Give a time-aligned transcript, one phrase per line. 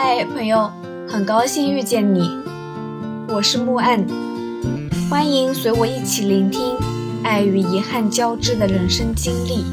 [0.00, 0.70] 嗨，朋友，
[1.08, 2.20] 很高兴遇见你，
[3.26, 4.06] 我是木岸，
[5.10, 6.76] 欢迎随我一起聆听
[7.24, 9.64] 爱与遗憾交织的人生经历。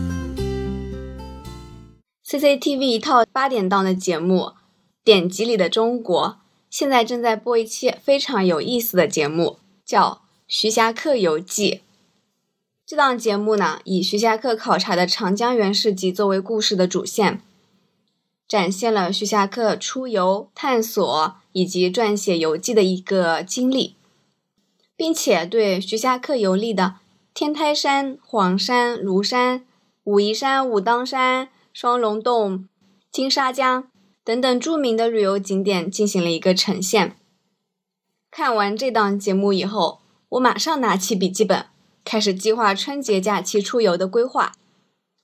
[2.25, 4.37] CCTV 一套八点档的节目
[5.03, 6.27] 《典籍里的中国》，
[6.71, 10.09] 现在正在播一期非常有意思的节目，叫
[10.47, 11.71] 《徐霞客游记》。
[12.83, 17.41] 这档节目呢，以徐霞客考察的长江源市集作为故事的主线。
[18.47, 23.95] 展现了徐霞客出游、探索以及撰写游记的一个经历，
[24.95, 26.95] 并且对徐霞客游历的
[27.33, 29.65] 天台山、黄山、庐山、
[30.03, 32.67] 武夷山、武当山、双龙洞、
[33.11, 33.89] 金沙江
[34.23, 37.17] 等等著名的旅游景点进行了一个呈现。
[38.29, 41.65] 看完这档节目以后，我马上拿起笔记本，
[42.03, 44.51] 开始计划春节假期出游的规划。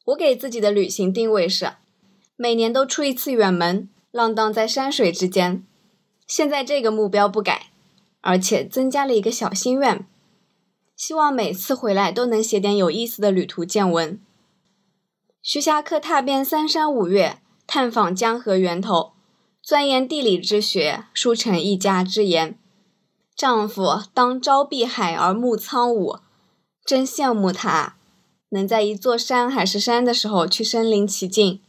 [0.06, 1.74] 我给自己的旅行定位是。
[2.42, 5.64] 每年都出一次远门，浪荡在山水之间。
[6.26, 7.68] 现在这个目标不改，
[8.22, 10.08] 而且增加了一个小心愿，
[10.96, 14.20] 希望每次回来都能写点有意思的旅途见闻。
[15.44, 19.12] 徐霞客踏遍三山五岳，探访江河源头，
[19.62, 22.58] 钻研地理之学，书成一家之言。
[23.36, 26.18] 丈夫当朝碧海而暮苍梧，
[26.84, 27.98] 真羡慕他，
[28.50, 31.62] 能在一座山还是山的时候去身临其境。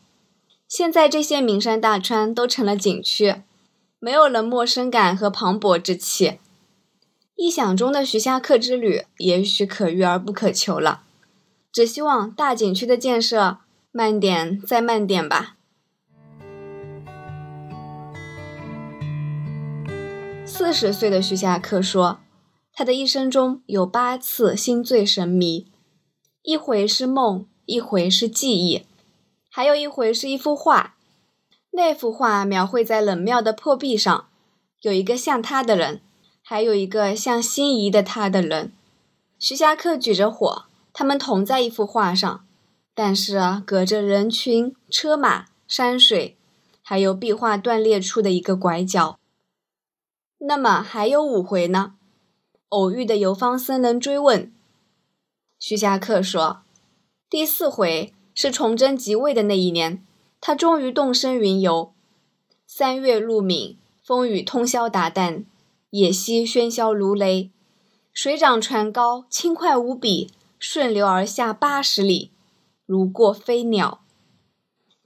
[0.75, 3.43] 现在这些名山大川都成了景区，
[3.99, 6.39] 没有了陌生感和磅礴之气。
[7.37, 11.03] 臆想中的徐霞客之旅也许可遇而不可求了，
[11.71, 13.59] 只希望大景区的建设
[13.91, 15.59] 慢点再慢点吧。
[20.47, 22.21] 四十岁的徐霞客说，
[22.73, 25.67] 他的一生中有八次心醉神迷，
[26.41, 28.87] 一回是梦，一回是记忆。
[29.55, 30.97] 还有一回是一幅画，
[31.73, 34.31] 那幅画描绘在冷庙的破壁上，
[34.81, 36.01] 有一个像他的人，
[36.41, 38.73] 还有一个像心仪的他的人。
[39.39, 40.65] 徐霞客举着火，
[40.95, 42.47] 他们同在一幅画上，
[42.95, 46.39] 但是隔着人群、车马、山水，
[46.81, 49.19] 还有壁画断裂处的一个拐角。
[50.39, 51.93] 那么还有五回呢？
[52.71, 54.51] 偶遇的游方僧人追问。
[55.59, 56.63] 徐霞客说
[57.29, 60.05] ：“第四回。”是崇祯即位的那一年，
[60.41, 61.93] 他终于动身云游。
[62.67, 65.45] 三月入闽，风雨通宵达旦，
[65.91, 67.51] 野溪喧嚣如雷，
[68.13, 72.31] 水涨船高，轻快无比，顺流而下八十里，
[72.87, 74.01] 如过飞鸟。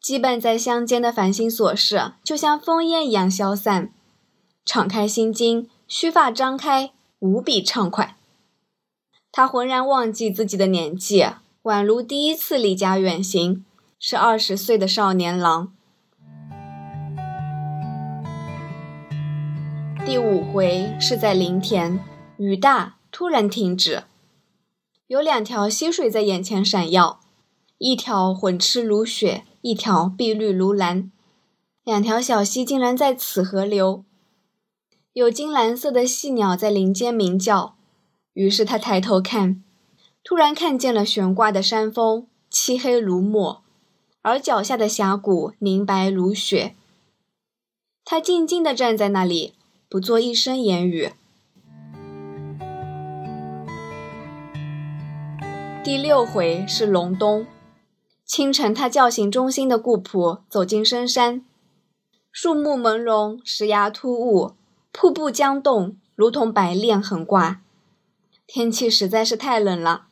[0.01, 3.93] 羁绊在乡间的烦心琐事，就像风烟一样消散。
[4.65, 8.17] 敞开心襟，须发张开，无比畅快。
[9.33, 11.27] 他浑然忘记自己的年纪。
[11.67, 13.65] 宛如第一次离家远行，
[13.99, 15.73] 是二十岁的少年郎。
[20.05, 21.99] 第五回是在林田，
[22.37, 24.05] 雨大突然停止，
[25.09, 27.19] 有两条溪水在眼前闪耀，
[27.79, 31.11] 一条混赤如雪，一条碧绿如蓝，
[31.83, 34.05] 两条小溪竟然在此河流，
[35.13, 37.75] 有金蓝色的细鸟在林间鸣叫，
[38.35, 39.65] 于是他抬头看。
[40.29, 43.63] 突然看见了悬挂的山峰，漆黑如墨，
[44.23, 46.75] 而脚下的峡谷凝白如雪。
[48.05, 49.55] 他静静地站在那里，
[49.89, 51.13] 不做一声言语。
[55.85, 57.47] 第六回是隆冬，
[58.25, 61.45] 清晨，他叫醒忠心的顾仆，走进深山。
[62.33, 64.57] 树木朦胧，石崖突兀，
[64.91, 67.61] 瀑布将动，如同白练横挂。
[68.49, 70.06] 天气实在是太冷了。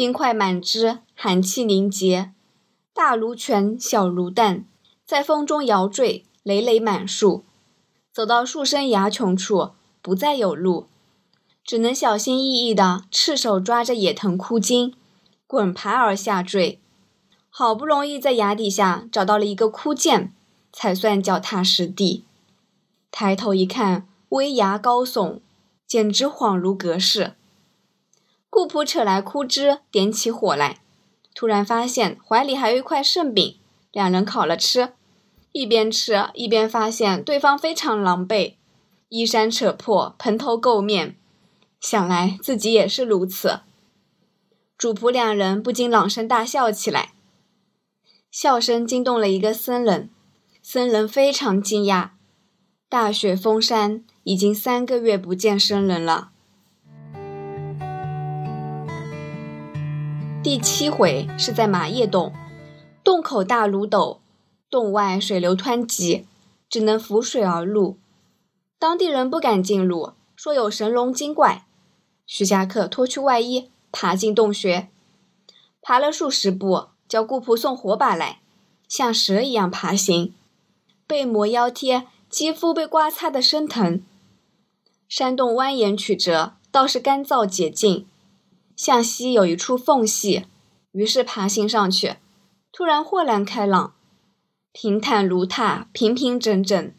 [0.00, 2.30] 冰块满枝，寒气凝结，
[2.94, 4.64] 大如拳，小如弹，
[5.04, 7.44] 在风中摇坠，累累满树。
[8.10, 10.86] 走到树身崖穷处，不再有路，
[11.62, 14.94] 只能小心翼翼地赤手抓着野藤枯茎，
[15.46, 16.80] 滚爬而下坠。
[17.50, 20.32] 好不容易在崖底下找到了一个枯涧，
[20.72, 22.24] 才算脚踏实地。
[23.10, 25.40] 抬头一看，危崖高耸，
[25.86, 27.34] 简直恍如隔世。
[28.50, 30.80] 顾仆扯来枯枝，点起火来。
[31.34, 33.56] 突然发现怀里还有一块剩饼，
[33.92, 34.92] 两人烤了吃。
[35.52, 38.54] 一边吃一边发现对方非常狼狈，
[39.08, 41.16] 衣衫扯破，蓬头垢面。
[41.80, 43.60] 想来自己也是如此。
[44.76, 47.12] 主仆两人不禁朗声大笑起来，
[48.30, 50.10] 笑声惊动了一个僧人。
[50.62, 52.10] 僧人非常惊讶，
[52.88, 56.29] 大雪封山，已经三个月不见僧人了。
[60.42, 62.32] 第七回是在马叶洞，
[63.04, 64.20] 洞口大如斗，
[64.70, 66.24] 洞外水流湍急，
[66.70, 67.98] 只能浮水而入。
[68.78, 71.66] 当地人不敢进入，说有神龙精怪。
[72.26, 74.88] 徐霞客脱去外衣，爬进洞穴，
[75.82, 78.40] 爬了数十步，叫顾仆送火把来，
[78.88, 80.32] 像蛇一样爬行，
[81.06, 84.02] 背磨腰贴，肌肤被刮擦得生疼。
[85.06, 88.06] 山洞蜿蜒曲折，倒是干燥洁净，
[88.82, 90.46] 向西有一处缝隙，
[90.92, 92.16] 于是爬行上去，
[92.72, 93.92] 突然豁然开朗，
[94.72, 96.94] 平坦如榻，平平整整，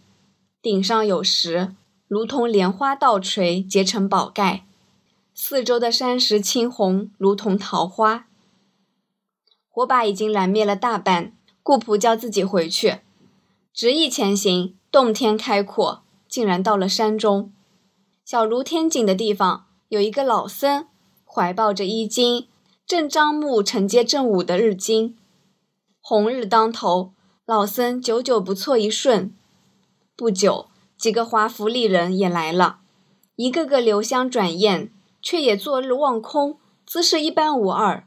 [0.62, 1.74] 顶上有石，
[2.08, 4.64] 如同莲花倒垂结成宝盖，
[5.34, 8.28] 四周的山石青红，如同桃花。
[9.68, 11.34] 火把已经燃灭了大半，
[11.64, 13.00] 顾仆叫自己回去，
[13.74, 17.52] 执意前行，洞天开阔，竟然到了山中。
[18.24, 20.86] 小如天井的地方，有一个老僧，
[21.34, 22.48] 怀抱着衣襟，
[22.86, 25.16] 正张目承接正午的日经。
[26.02, 27.14] 红日当头，
[27.46, 29.34] 老僧久久不错一瞬。
[30.18, 30.68] 不久，
[30.98, 32.80] 几个华服丽人也来了，
[33.38, 34.92] 一个个留香转艳，
[35.22, 38.06] 却也坐日望空，姿势一般无二。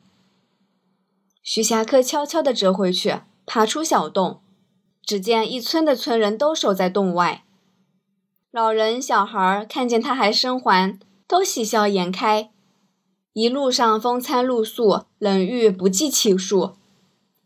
[1.43, 4.43] 徐霞客悄悄地折回去，爬出小洞，
[5.03, 7.45] 只见一村的村人都守在洞外。
[8.51, 12.51] 老人小孩看见他还生还，都喜笑颜开。
[13.35, 16.77] 一路上风餐露宿，冷遇不计其数。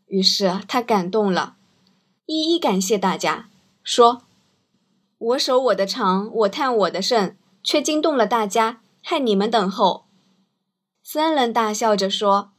[0.05, 1.55] 于是他感动了，
[2.27, 3.49] 一一感谢大家，
[3.83, 4.21] 说
[5.17, 10.05] ：“我守我的场，我探我的胜，却惊动了大家，害你们等候。”
[11.03, 12.51] 僧人大笑着说：“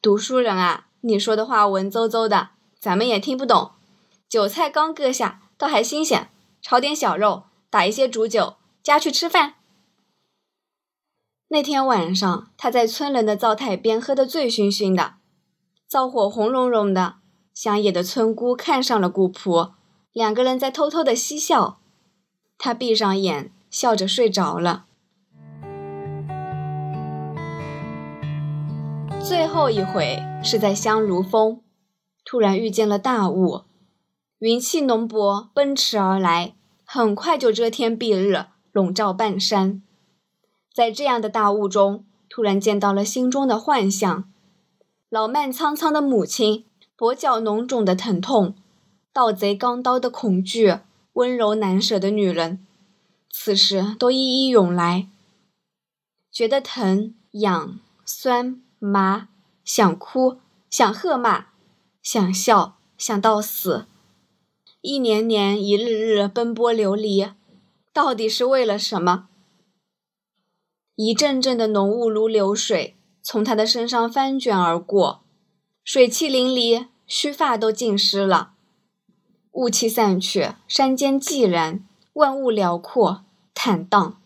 [0.00, 3.72] 读书人啊，你说的话文绉绉的，咱们也听不懂。
[4.28, 6.30] 韭菜刚割下，倒还新鲜，
[6.62, 9.54] 炒点小肉。”打一些煮酒，家去吃饭。
[11.52, 15.16] 那天晚上，他在村人的灶台边喝得醉醺醺的，
[15.86, 17.16] 灶火红茸茸的。
[17.52, 19.72] 乡野的村姑看上了顾仆，
[20.14, 21.78] 两个人在偷偷的嬉笑。
[22.56, 24.86] 他闭上眼，笑着睡着了。
[29.22, 31.60] 最后一回是在香如峰，
[32.24, 33.64] 突然遇见了大雾，
[34.38, 36.54] 云气浓薄，奔驰而来。
[36.86, 39.82] 很快就遮天蔽日，笼罩半山。
[40.72, 44.30] 在这样的大雾中，突然见到了心中的幻象：
[45.10, 46.64] 老迈苍苍的母亲，
[46.96, 48.54] 跛脚脓肿的疼痛，
[49.12, 50.78] 盗贼钢刀的恐惧，
[51.12, 52.66] 温柔难舍的女人，
[53.30, 55.08] 此时都一一涌来。
[56.30, 59.28] 觉得疼、痒、酸、麻，
[59.64, 60.38] 想哭，
[60.70, 61.48] 想喝骂，
[62.02, 63.84] 想笑，想到死。
[64.80, 67.28] 一年年，一日日奔波流离，
[67.92, 69.28] 到底是为了什么？
[70.94, 75.22] 一阵阵的浓雾如流水，从他的身上翻卷而过，
[75.82, 78.52] 水汽淋漓，须发都浸湿了。
[79.52, 83.24] 雾气散去，山间寂然，万物辽阔
[83.54, 84.20] 坦荡。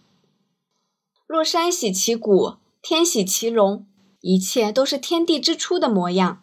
[1.27, 3.87] 若山喜其谷，天喜其容，
[4.21, 6.43] 一切都是天地之初的模样。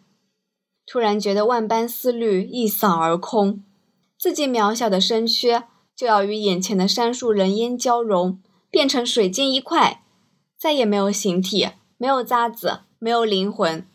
[0.86, 3.62] 突然觉得万般思虑一扫而空。
[4.18, 5.62] 自己渺小的身躯
[5.96, 8.40] 就要与眼前的山树人烟交融，
[8.70, 10.02] 变成水晶一块，
[10.64, 13.86] 再也没有形体，没有渣子，没有灵魂。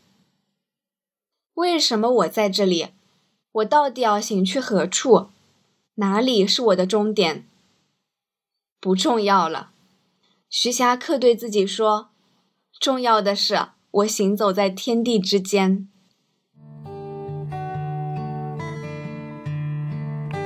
[1.56, 2.90] 为什么我在这里？
[3.54, 5.30] 我到底要行去何处？
[5.96, 7.48] 哪里是我的终点？
[8.80, 9.72] 不重要了。
[10.48, 12.10] 徐霞客对自己说
[12.80, 15.90] ：“重要的是，我行走在天地之间。”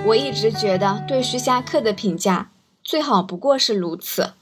[0.07, 4.35] 我一直觉得，对徐霞客的评价最好不过是如此。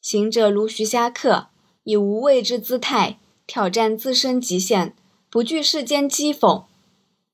[0.00, 1.48] 行者如徐霞客，
[1.84, 4.94] 以无畏之姿态挑战自身极限，
[5.28, 6.64] 不惧世间讥讽，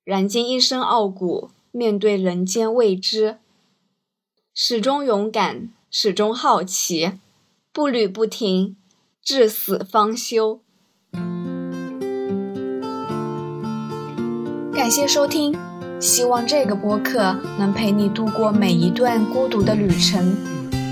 [0.05, 3.39] 然今一身傲骨，面对人间未知，
[4.53, 7.13] 始终勇敢，始终好奇，
[7.73, 8.77] 步履不停，
[9.23, 10.61] 至死方休。
[14.73, 15.57] 感谢收听。
[15.99, 20.66] 希望这个播客能陪你度过每一段孤独的旅程，